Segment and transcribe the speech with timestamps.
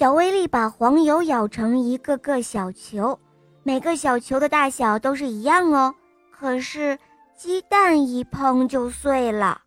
[0.00, 3.20] 小威力把黄油舀成一个个小球，
[3.62, 5.94] 每个小球的大小都是一样哦。
[6.30, 6.98] 可是
[7.36, 9.60] 鸡蛋一碰就碎了。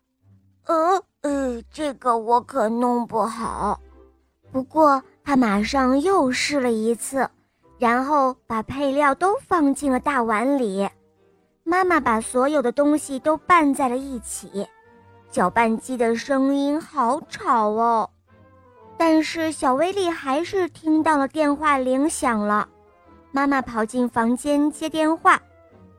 [0.66, 3.80] 呃呃，这个我可弄不好。
[4.52, 7.30] 不过他马上又试了一次，
[7.78, 10.90] 然后把配料都放进了大碗里。
[11.64, 14.68] 妈妈把所有的东西都拌在了一起，
[15.30, 18.10] 搅拌机的声音好吵哦。
[19.06, 22.70] 但是小威力还是听到了电话铃响了，
[23.34, 25.38] 妈妈跑进房间接电话。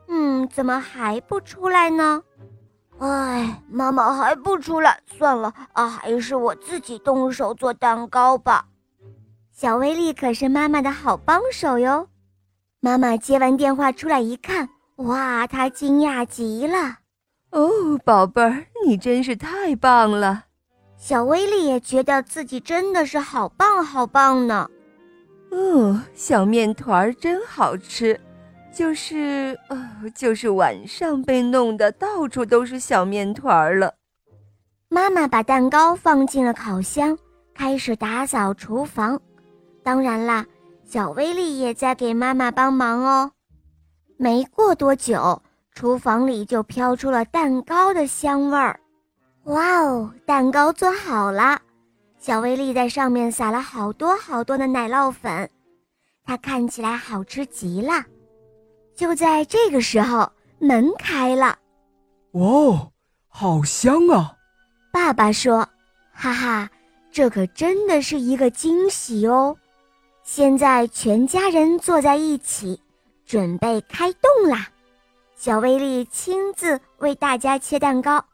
[0.09, 2.23] 嗯，怎么还不出来呢？
[2.99, 8.65] 哎，妈妈还不出来，算了啊，还是我自己动手做蛋糕吧。
[9.53, 12.09] 小威力可是妈妈的好帮手哟。
[12.81, 17.01] 妈妈接完电话出来一看，哇，她惊讶极了。
[17.51, 20.45] 哦，宝贝儿，你真是太棒了。
[21.07, 24.67] 小威力也觉得自己真的是好棒好棒呢。
[25.51, 28.19] 哦，小面团儿真好吃，
[28.73, 33.93] 就是呃，就是晚上被弄得到处都是小面团儿了。
[34.89, 37.19] 妈妈把蛋糕放进了烤箱，
[37.53, 39.21] 开始打扫厨房。
[39.83, 40.47] 当然啦，
[40.87, 43.31] 小威力也在给妈妈帮忙哦。
[44.17, 45.43] 没过多久，
[45.75, 48.81] 厨房里就飘出了蛋糕的香味儿。
[49.45, 51.61] 哇哦，蛋糕做好了！
[52.19, 55.51] 小威力在上面撒了好多好多的奶酪粉，
[56.25, 58.05] 它看起来好吃极了。
[58.97, 61.59] 就在这个时候，门开了。
[62.33, 62.93] 哇哦，
[63.29, 64.35] 好香啊！
[64.91, 65.69] 爸爸说
[66.15, 66.71] ：“哈哈，
[67.13, 69.55] 这可真的是一个惊喜哦！”
[70.25, 72.81] 现在全家人坐在一起，
[73.27, 74.69] 准备开动啦。
[75.37, 78.25] 小威力亲自为大家切蛋糕。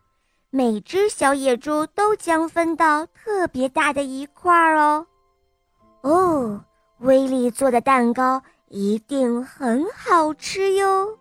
[0.53, 5.07] 每只小野猪都将分到特别大的一块儿哦。
[6.03, 6.61] 哦，
[6.99, 11.17] 威力做的蛋糕一定很好吃哟。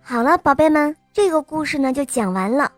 [0.00, 2.70] 好了，宝贝们，这个故事呢就讲完了。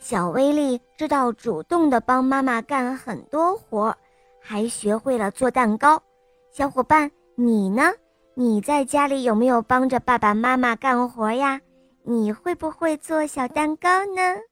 [0.00, 3.96] 小威力知道主动的帮妈妈干很多活，
[4.40, 6.02] 还学会了做蛋糕。
[6.50, 7.92] 小伙伴，你呢？
[8.34, 11.60] 你在家里有没有帮着爸爸妈妈干活呀？
[12.02, 14.49] 你会不会做小蛋糕呢？